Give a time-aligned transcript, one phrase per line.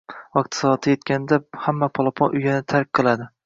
[0.37, 3.35] Vaqti-soati yetganida hamma polapon uyani tark qiladi.